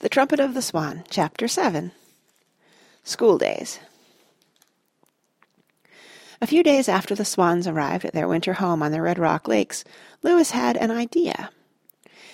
[0.00, 1.90] The Trumpet of the Swan, Chapter 7
[3.02, 3.80] School Days
[6.38, 9.48] A few days after the swans arrived at their winter home on the Red Rock
[9.48, 9.84] Lakes,
[10.22, 11.48] Louis had an idea.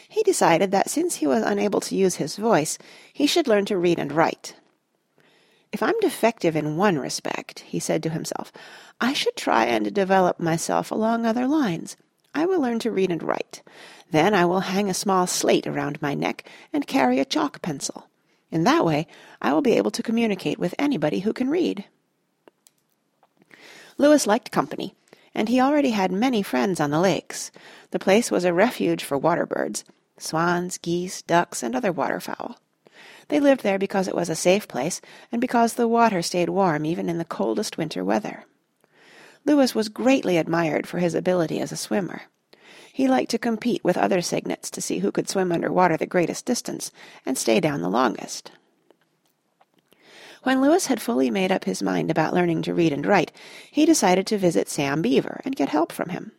[0.09, 2.79] He decided that since he was unable to use his voice,
[3.12, 4.57] he should learn to read and write.
[5.71, 8.51] If I'm defective in one respect, he said to himself,
[9.01, 11.97] I should try and develop myself along other lines.
[12.35, 13.63] I will learn to read and write.
[14.13, 18.09] Then I will hang a small slate around my neck and carry a chalk pencil.
[18.51, 19.07] In that way
[19.41, 21.87] I will be able to communicate with anybody who can read.
[23.97, 24.95] Louis liked company,
[25.34, 27.51] and he already had many friends on the lakes.
[27.91, 29.83] The place was a refuge for water birds,
[30.19, 32.59] swans, geese, ducks, and other waterfowl.
[33.29, 35.01] They lived there because it was a safe place
[35.31, 38.45] and because the water stayed warm even in the coldest winter weather.
[39.47, 42.25] Louis was greatly admired for his ability as a swimmer.
[42.92, 46.06] He liked to compete with other cygnets to see who could swim under water the
[46.06, 46.92] greatest distance
[47.24, 48.52] and stay down the longest.
[50.42, 53.33] When Louis had fully made up his mind about learning to read and write,
[53.70, 56.33] he decided to visit Sam Beaver and get help from him.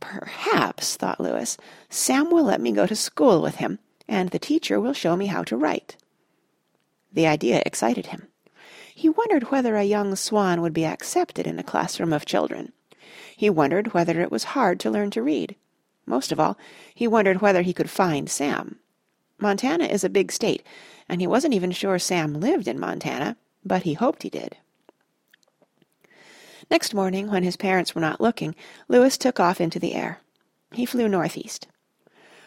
[0.00, 1.56] Perhaps, thought Louis,
[1.88, 5.26] Sam will let me go to school with him, and the teacher will show me
[5.26, 5.96] how to write.
[7.12, 8.26] The idea excited him.
[8.94, 12.72] He wondered whether a young swan would be accepted in a classroom of children.
[13.36, 15.56] He wondered whether it was hard to learn to read.
[16.06, 16.58] Most of all,
[16.94, 18.78] he wondered whether he could find Sam.
[19.38, 20.62] Montana is a big state,
[21.08, 24.56] and he wasn't even sure Sam lived in Montana, but he hoped he did.
[26.70, 28.54] Next morning, when his parents were not looking,
[28.88, 30.20] Louis took off into the air.
[30.72, 31.66] He flew northeast.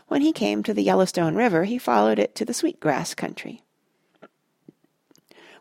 [0.08, 3.62] When he came to the Yellowstone River, he followed it to the Sweet Grass country.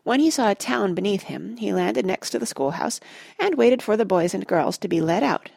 [0.05, 2.99] When he saw a town beneath him, he landed next to the schoolhouse
[3.39, 5.49] and waited for the boys and girls to be let out.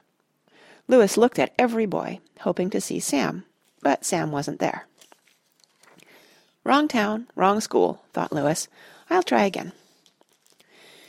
[0.88, 3.44] Louis looked at every boy, hoping to see Sam,
[3.82, 4.86] but Sam wasn't there.
[6.64, 8.66] Wrong town, wrong school, thought Louis.
[9.10, 9.72] I'll try again.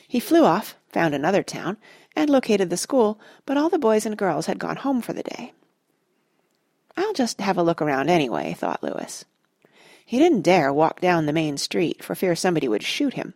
[0.05, 1.77] He flew off, found another town,
[2.17, 5.23] and located the school, but all the boys and girls had gone home for the
[5.23, 5.53] day.
[6.97, 9.23] I'll just have a look around anyway, thought Louis.
[10.09, 13.35] He didn't dare walk down the main street for fear somebody would shoot him.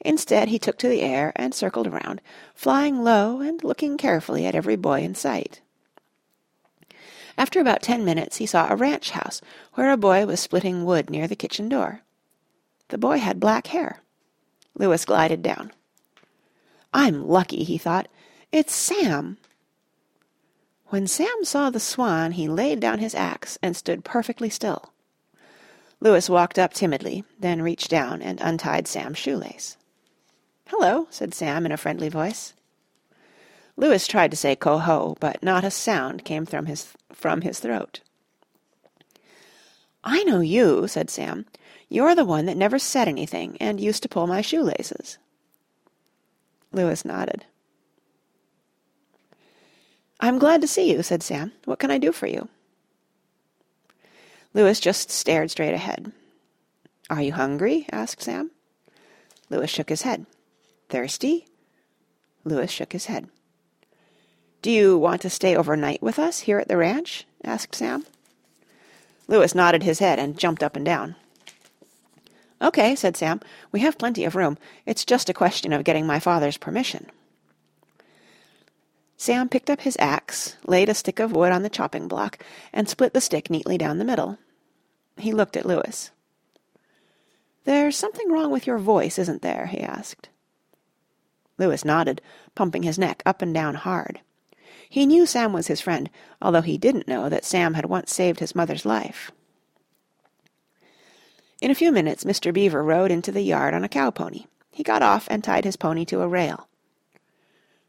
[0.00, 2.20] Instead he took to the air and circled around,
[2.54, 5.62] flying low and looking carefully at every boy in sight.
[7.38, 9.40] After about ten minutes he saw a ranch house
[9.76, 12.02] where a boy was splitting wood near the kitchen door.
[12.88, 14.02] The boy had black hair.
[14.74, 15.72] Louis glided down.
[16.92, 18.08] I'm lucky, he thought.
[18.52, 19.38] It's Sam.
[20.88, 24.90] When Sam saw the swan he laid down his axe and stood perfectly still.
[26.00, 29.76] Louis walked up timidly, then reached down and untied Sam's shoelace.
[30.66, 32.54] "Hello," said Sam in a friendly voice.
[33.76, 38.00] Louis tried to say "ko-hoh," but not a sound came from his from his throat.
[40.02, 41.46] "I know you," said Sam.
[41.88, 45.18] "You're the one that never said anything and used to pull my shoelaces."
[46.72, 47.46] Louis nodded.
[50.20, 51.52] "I'm glad to see you," said Sam.
[51.64, 52.48] "What can I do for you?"
[54.54, 56.12] Louis just stared straight ahead.
[57.10, 58.52] "Are you hungry?" asked Sam.
[59.50, 60.26] Louis shook his head.
[60.88, 61.48] "Thirsty?"
[62.44, 63.28] Louis shook his head.
[64.62, 68.06] "Do you want to stay overnight with us here at the ranch?" asked Sam.
[69.26, 71.16] Louis nodded his head and jumped up and down.
[72.62, 73.40] "Okay," said Sam.
[73.72, 74.56] "We have plenty of room.
[74.86, 77.10] It's just a question of getting my father's permission."
[79.16, 82.88] Sam picked up his axe, laid a stick of wood on the chopping block, and
[82.88, 84.38] split the stick neatly down the middle.
[85.16, 86.10] He looked at Louis.
[87.64, 90.28] "There's something wrong with your voice, isn't there?" he asked.
[91.56, 92.20] Louis nodded,
[92.54, 94.20] pumping his neck up and down hard.
[94.88, 96.10] He knew Sam was his friend,
[96.42, 99.30] although he didn't know that Sam had once saved his mother's life.
[101.60, 102.52] In a few minutes Mr.
[102.52, 104.46] Beaver rode into the yard on a cow pony.
[104.70, 106.68] He got off and tied his pony to a rail.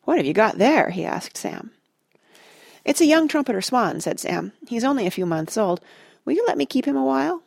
[0.06, 1.72] "What have you got there?" he asked Sam.
[2.84, 4.54] "It's a young trumpeter swan," said Sam.
[4.68, 5.82] "He's only a few months old.
[6.24, 7.42] Will you let me keep him a while?"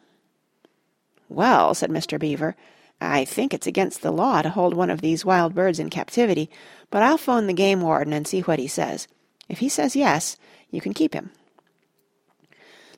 [1.28, 2.18] "Well," said Mr.
[2.18, 2.56] Beaver,
[3.00, 6.50] "I think it's against the law to hold one of these wild birds in captivity,
[6.90, 9.06] but I'll phone the game warden and see what he says.
[9.48, 10.36] If he says yes,
[10.70, 11.30] you can keep him."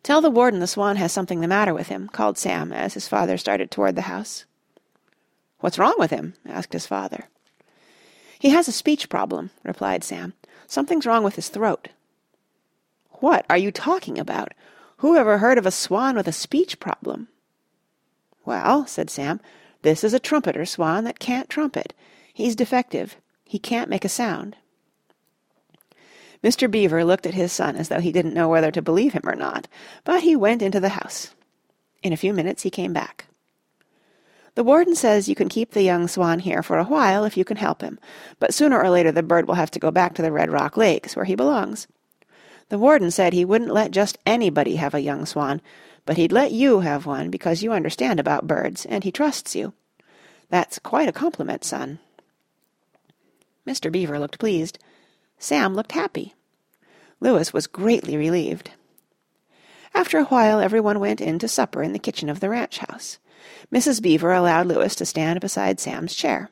[0.02, 3.08] "Tell the warden the swan has something the matter with him," called Sam as his
[3.08, 4.46] father started toward the house.
[5.58, 7.28] "What's wrong with him?" asked his father.
[8.40, 10.32] "He has a speech problem," replied Sam.
[10.66, 11.90] "Something's wrong with his throat."
[13.20, 14.54] "What are you talking about?
[14.96, 17.28] Who ever heard of a swan with a speech problem?"
[18.46, 19.40] "Well," said Sam,
[19.82, 21.92] "this is a trumpeter swan that can't trumpet.
[22.32, 23.16] He's defective.
[23.44, 24.56] He can't make a sound."
[26.42, 26.70] Mr.
[26.70, 29.36] Beaver looked at his son as though he didn't know whether to believe him or
[29.36, 29.68] not,
[30.02, 31.34] but he went into the house.
[32.02, 33.26] In a few minutes he came back.
[34.54, 37.44] The warden says you can keep the young swan here for a while if you
[37.44, 37.98] can help him,
[38.38, 40.76] but sooner or later the bird will have to go back to the Red Rock
[40.76, 41.86] Lakes, where he belongs.
[42.68, 45.60] The warden said he wouldn't let just anybody have a young swan,
[46.04, 49.72] but he'd let you have one because you understand about birds, and he trusts you.
[50.48, 52.00] That's quite a compliment, son.
[53.66, 53.90] Mr.
[53.90, 54.78] Beaver looked pleased.
[55.38, 56.34] Sam looked happy.
[57.20, 58.70] Louis was greatly relieved.
[59.94, 63.18] After a while everyone went in to supper in the kitchen of the ranch house.
[63.72, 64.02] Mrs.
[64.02, 66.50] Beaver allowed Louis to stand beside Sam's chair.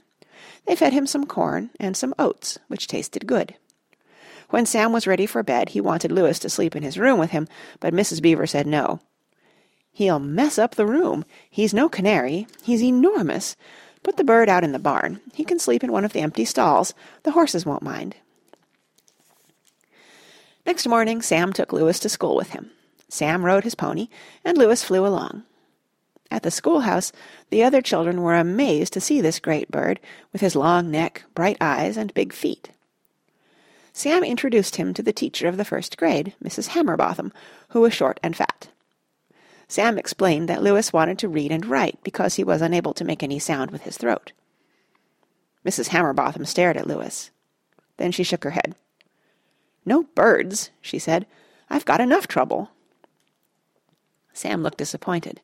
[0.67, 3.55] They fed him some corn and some oats, which tasted good.
[4.51, 7.31] When Sam was ready for bed, he wanted Louis to sleep in his room with
[7.31, 7.49] him,
[7.81, 8.23] but Mrs.
[8.23, 9.01] Beaver said no.
[9.93, 11.25] He'll mess up the room.
[11.51, 12.47] He's no canary.
[12.63, 13.57] He's enormous.
[14.03, 15.21] Put the bird out in the barn.
[15.35, 16.95] He can sleep in one of the empty stalls.
[17.25, 18.15] The horses won't mind.
[20.65, 22.71] Next morning Sam took Louis to school with him.
[23.09, 24.09] Sam rode his pony,
[24.45, 25.45] and Louis flew along.
[26.31, 27.13] At the schoolhouse
[27.51, 29.99] the other children were amazed to see this great bird,
[30.33, 32.71] with his long neck, bright eyes, and big feet.
[33.93, 36.69] Sam introduced him to the teacher of the first grade, Mrs.
[36.69, 37.33] Hammerbotham,
[37.71, 38.69] who was short and fat.
[39.67, 43.23] Sam explained that Louis wanted to read and write because he was unable to make
[43.23, 44.33] any sound with his throat.
[45.65, 45.89] Mrs.
[45.89, 47.31] Hammerbotham stared at Louis.
[47.97, 48.75] Then she shook her head.
[49.85, 51.27] No birds, she said.
[51.69, 52.71] I've got enough trouble.
[54.33, 55.41] Sam looked disappointed.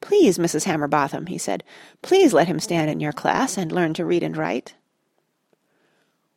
[0.00, 0.64] Please, Mrs.
[0.64, 1.64] Hammerbotham, he said,
[2.02, 4.74] please let him stand in your class and learn to read and write.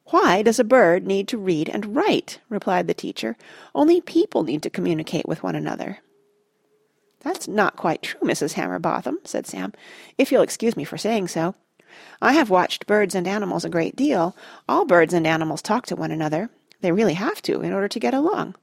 [0.05, 2.39] Why does a bird need to read and write?
[2.49, 3.37] replied the teacher.
[3.75, 5.99] Only people need to communicate with one another.
[7.19, 8.53] That's not quite true, Mrs.
[8.53, 9.73] Hammerbotham, said Sam,
[10.17, 11.53] if you'll excuse me for saying so.
[12.21, 14.35] I have watched birds and animals a great deal.
[14.67, 16.49] All birds and animals talk to one another.
[16.81, 18.55] They really have to in order to get along.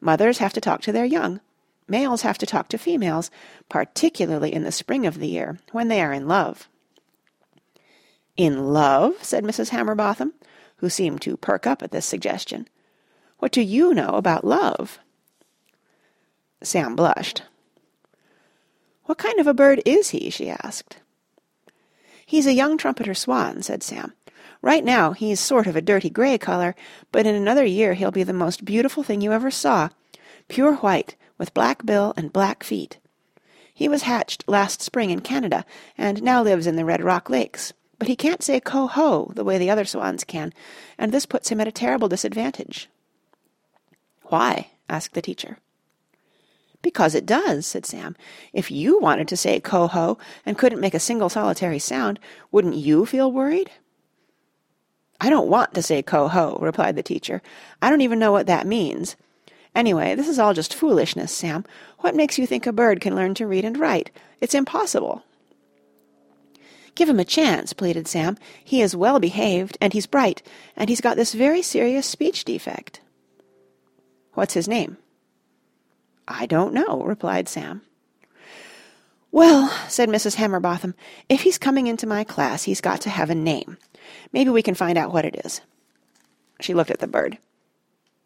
[0.00, 1.40] Mothers have to talk to their young.
[1.88, 3.30] Males have to talk to females,
[3.68, 6.68] particularly in the spring of the year, when they are in love.
[8.36, 9.22] In love?
[9.22, 9.70] said Mrs.
[9.70, 10.32] Hammerbotham,
[10.76, 12.68] who seemed to perk up at this suggestion.
[13.38, 14.98] What do you know about love?
[16.62, 17.42] Sam blushed.
[19.04, 20.30] What kind of a bird is he?
[20.30, 20.98] she asked.
[22.26, 24.12] He's a young trumpeter swan, said Sam.
[24.60, 26.74] Right now he's sort of a dirty gray color,
[27.12, 29.90] but in another year he'll be the most beautiful thing you ever saw.
[30.48, 32.98] Pure white, with black bill and black feet.
[33.72, 35.66] He was hatched last spring in Canada,
[35.98, 37.74] and now lives in the Red Rock Lakes.
[37.98, 40.52] But he can't say "ko-hoh" the way the other swans can,
[40.98, 42.88] and this puts him at a terrible disadvantage.
[44.24, 44.70] Why?
[44.88, 45.58] asked the teacher.
[46.82, 48.16] Because it does, said Sam.
[48.52, 53.06] If you wanted to say "ko-hoh" and couldn't make a single solitary sound, wouldn't you
[53.06, 53.70] feel worried?
[55.20, 57.42] I don't want to say "ko-hoh," replied the teacher.
[57.82, 59.16] I don't even know what that means.
[59.76, 61.62] Anyway, this is all just foolishness, Sam.
[61.98, 64.10] What makes you think a bird can learn to read and write?
[64.40, 65.22] It's impossible.
[66.94, 68.38] Give him a chance, pleaded Sam.
[68.64, 70.42] He is well behaved, and he's bright,
[70.76, 73.02] and he's got this very serious speech defect.
[74.32, 74.96] What's his name?
[76.26, 77.82] I don't know, replied Sam.
[79.30, 80.36] Well, said Mrs.
[80.36, 80.94] Hammerbotham,
[81.28, 83.76] if he's coming into my class, he's got to have a name.
[84.32, 85.60] Maybe we can find out what it is.
[86.60, 87.36] She looked at the bird.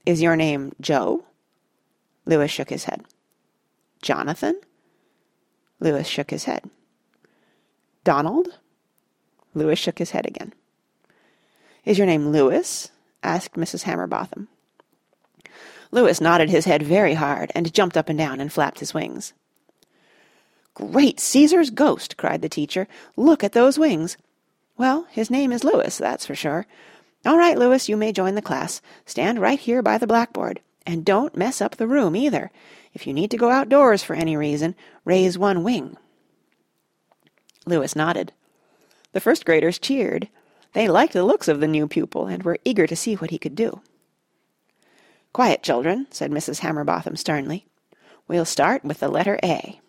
[0.07, 1.25] Is your name Joe?
[2.31, 3.03] Louis shook his head.
[4.03, 4.55] Jonathan?
[5.81, 6.71] Louis shook his head.
[8.05, 8.47] Donald?
[9.53, 10.53] Louis shook his head again.
[11.85, 12.89] Is your name Louis?
[13.25, 13.83] asked Mrs.
[13.83, 14.47] Hammerbotham.
[15.91, 19.33] Louis nodded his head very hard and jumped up and down and flapped his wings.
[20.75, 22.17] Great Caesar's ghost!
[22.17, 22.87] cried the teacher.
[23.17, 24.17] Look at those wings!
[24.79, 26.65] Well, his name is Louis, that's for sure.
[27.27, 28.81] All right, Louis, you may join the class.
[29.05, 30.61] Stand right here by the blackboard.
[30.87, 32.51] And don't mess up the room either.
[32.95, 35.97] If you need to go outdoors for any reason, raise one wing.
[37.67, 38.33] Louis nodded.
[39.13, 40.29] The first graders cheered.
[40.73, 43.39] They liked the looks of the new pupil and were eager to see what he
[43.39, 43.81] could do.
[45.33, 46.61] Quiet, children, said Mrs.
[46.61, 47.67] Hammerbotham sternly.
[48.27, 49.81] We'll start with the letter A.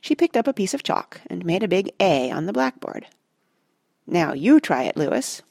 [0.00, 3.06] She picked up a piece of chalk and made a big A on the blackboard.
[4.06, 5.42] Now you try it, Louis.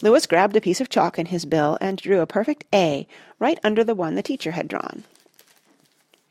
[0.00, 3.06] Louis grabbed a piece of chalk in his bill and drew a perfect A
[3.38, 5.04] right under the one the teacher had drawn.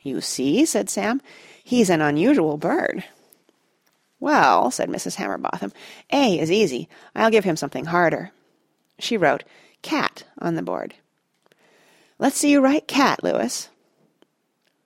[0.02, 1.22] You see, said Sam,
[1.64, 3.04] he's an unusual bird.
[4.20, 5.16] Well, said Mrs.
[5.16, 5.74] Hammerbotham,
[6.12, 6.88] A is easy.
[7.16, 8.32] I'll give him something harder.
[9.00, 9.44] She wrote
[9.82, 10.96] cat on the board.
[12.18, 13.70] Let's see you write cat, Lewis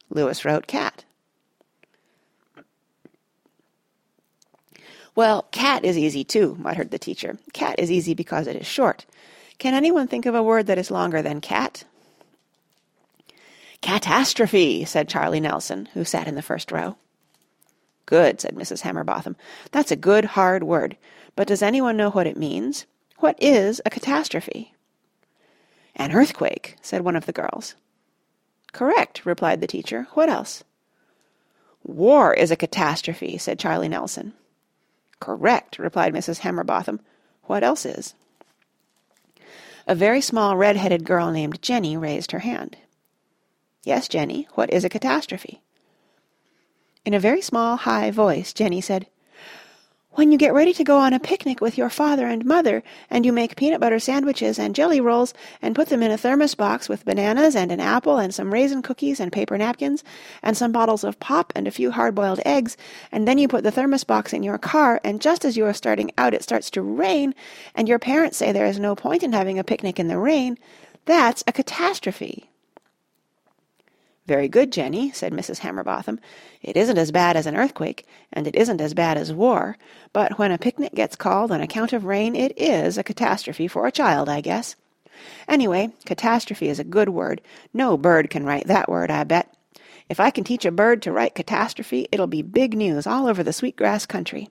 [0.10, 1.06] Louis wrote cat.
[5.16, 7.38] Well, cat is easy too, muttered the teacher.
[7.54, 9.06] Cat is easy because it is short.
[9.58, 11.84] Can anyone think of a word that is longer than cat?
[13.82, 16.96] Catastrophe, said Charlie Nelson, who sat in the first row.
[18.06, 18.82] Good, said Mrs.
[18.82, 19.36] Hammerbotham.
[19.72, 20.98] That's a good, hard word.
[21.36, 22.86] But does anyone know what it means?
[23.18, 24.74] What is a catastrophe?
[25.96, 27.76] An earthquake, said one of the girls.
[28.72, 30.08] Correct, replied the teacher.
[30.14, 30.64] What else?
[31.84, 34.34] War is a catastrophe, said Charlie Nelson.
[35.22, 36.40] Correct, replied Mrs.
[36.40, 37.00] Hammerbotham.
[37.44, 38.16] What else is?
[39.88, 42.76] A very small red-headed girl named Jenny raised her hand.
[43.84, 45.62] Yes, Jenny, what is a catastrophe?
[47.06, 49.08] In a very small, high voice, Jenny said,
[50.14, 53.26] when you get ready to go on a picnic with your father and mother, and
[53.26, 56.90] you make peanut butter sandwiches and jelly rolls, and put them in a thermos box
[56.90, 60.04] with bananas and an apple and some raisin cookies and paper napkins,
[60.44, 62.76] and some bottles of pop and a few hard-boiled eggs,
[63.10, 65.74] and then you put the thermos box in your car, and just as you are
[65.74, 67.34] starting out it starts to rain,
[67.74, 70.58] and your parents say there is no point in having a picnic in the rain,
[71.06, 72.51] that's a catastrophe.
[74.28, 75.60] Very good, Jenny, said Mrs.
[75.60, 76.20] Hammerbotham.
[76.62, 79.78] It isn't as bad as an earthquake, and it isn't as bad as war,
[80.14, 83.88] but when a picnic gets called on account of rain, it is a catastrophe for
[83.88, 84.76] a child, I guess.
[85.48, 87.42] Anyway, catastrophe is a good word.
[87.74, 89.54] No bird can write that word, I bet.
[90.08, 93.44] If I can teach a bird to write catastrophe, it'll be big news all over
[93.44, 94.50] the Sweet Grass country.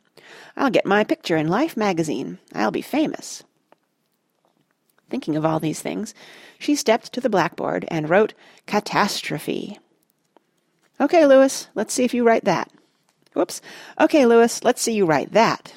[0.57, 2.39] I'll get my picture in Life magazine.
[2.55, 3.45] I'll be famous.
[5.11, 6.15] Thinking of all these things,
[6.59, 8.33] she stepped to the blackboard and wrote
[8.67, 9.79] catastrophe.
[11.01, 12.71] Okay, Louis, let's see if you write that.
[13.35, 13.61] Whoops.
[14.01, 15.75] Okay, Louis, let's see you write that.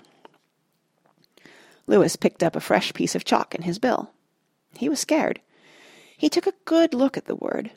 [1.88, 4.12] Louis picked up a fresh piece of chalk in his bill.
[4.78, 5.42] He was scared.
[6.16, 7.72] He took a good look at the word.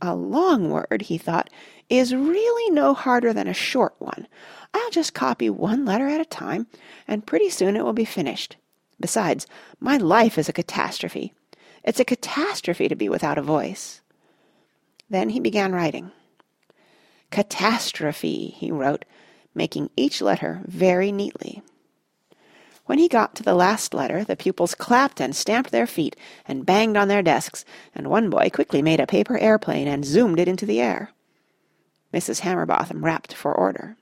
[0.00, 1.50] A long word, he thought,
[1.88, 4.26] is really no harder than a short one.
[4.74, 6.66] I'll just copy one letter at a time,
[7.06, 8.56] and pretty soon it will be finished.
[9.02, 9.48] Besides,
[9.80, 11.34] my life is a catastrophe.
[11.82, 14.00] It's a catastrophe to be without a voice.
[15.10, 16.12] Then he began writing.
[17.32, 19.04] Catastrophe, he wrote,
[19.56, 21.62] making each letter very neatly.
[22.86, 26.14] When he got to the last letter, the pupils clapped and stamped their feet
[26.46, 27.64] and banged on their desks,
[27.96, 31.10] and one boy quickly made a paper airplane and zoomed it into the air.
[32.14, 32.40] Mrs.
[32.40, 33.96] Hammerbotham rapped for order.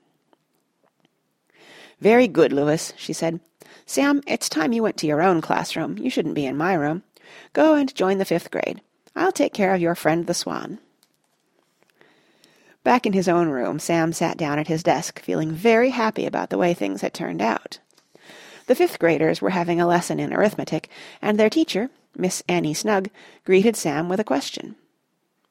[1.99, 3.39] Very good, Louis, she said.
[3.85, 5.97] Sam, it's time you went to your own classroom.
[5.97, 7.03] You shouldn't be in my room.
[7.53, 8.81] Go and join the fifth grade.
[9.15, 10.79] I'll take care of your friend the swan.
[12.83, 16.49] Back in his own room, Sam sat down at his desk, feeling very happy about
[16.49, 17.79] the way things had turned out.
[18.67, 20.89] The fifth graders were having a lesson in arithmetic,
[21.21, 23.09] and their teacher, Miss Annie Snug,
[23.45, 24.75] greeted Sam with a question.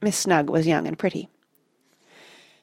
[0.01, 1.29] Miss Snug was young and pretty.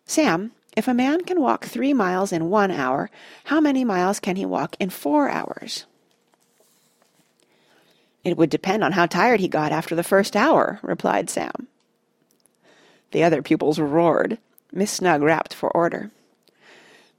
[0.04, 3.10] Sam, if a man can walk three miles in one hour,
[3.46, 5.86] how many miles can he walk in four hours?
[8.22, 11.66] It would depend on how tired he got after the first hour, replied Sam.
[13.10, 14.38] The other pupils roared.
[14.70, 16.12] Miss Snug rapped for order.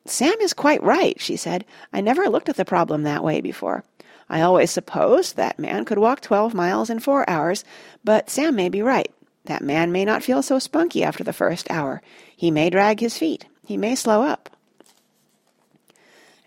[0.05, 1.65] Sam is quite right, she said.
[1.91, 3.83] I never looked at the problem that way before.
[4.29, 7.65] I always supposed that man could walk twelve miles in four hours,
[8.05, 9.11] but Sam may be right.
[9.45, 12.01] That man may not feel so spunky after the first hour.
[12.35, 13.45] He may drag his feet.
[13.65, 14.49] He may slow up.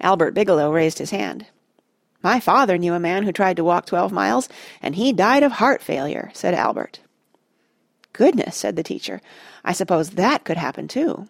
[0.00, 1.46] Albert Bigelow raised his hand.
[2.22, 4.48] My father knew a man who tried to walk twelve miles,
[4.80, 7.00] and he died of heart failure, said Albert.
[8.12, 9.20] Goodness, said the teacher.
[9.64, 11.28] I suppose that could happen too.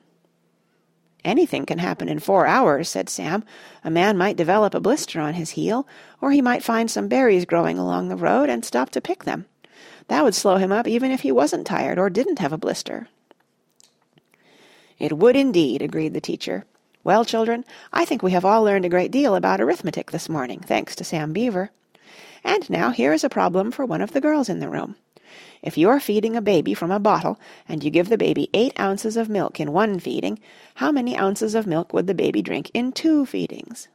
[1.25, 3.45] Anything can happen in four hours, said Sam.
[3.85, 5.87] A man might develop a blister on his heel,
[6.21, 9.47] or he might find some berries growing along the road and stop to pick them.
[10.09, 13.09] That would slow him up even if he wasn't tired or didn't have a blister.
[14.99, 16.65] It would indeed, agreed the teacher.
[17.05, 20.61] Well, children, I think we have all learned a great deal about arithmetic this morning,
[20.61, 21.71] thanks to Sam Beaver.
[22.45, 24.97] And now here is a problem for one of the girls in the room.
[25.63, 28.79] If you are feeding a baby from a bottle and you give the baby eight
[28.79, 30.39] ounces of milk in one feeding,
[30.77, 33.89] how many ounces of milk would the baby drink in two feedings?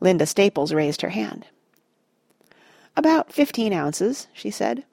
[0.00, 1.46] Linda Staples raised her hand.
[2.96, 4.84] About fifteen ounces, she said.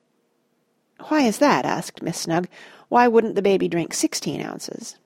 [1.07, 1.65] Why is that?
[1.65, 2.47] asked Miss Snug.
[2.89, 4.97] Why wouldn't the baby drink sixteen ounces?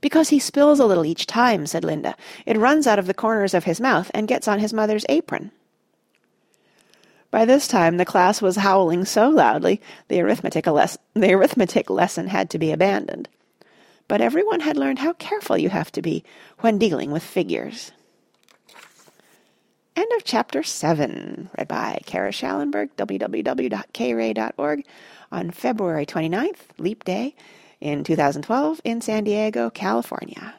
[0.00, 2.16] Because he spills a little each time, said Linda.
[2.44, 5.52] It runs out of the corners of his mouth and gets on his mother's apron.
[7.30, 12.28] By this time the class was howling so loudly the arithmetic, les- the arithmetic lesson
[12.28, 13.28] had to be abandoned.
[14.06, 16.22] But everyone had learned how careful you have to be
[16.60, 17.90] when dealing with figures.
[19.96, 24.84] End of chapter 7, read by Kara Shallenberg, www.kray.org,
[25.30, 27.36] on February 29th, Leap Day,
[27.80, 30.56] in 2012, in San Diego, California.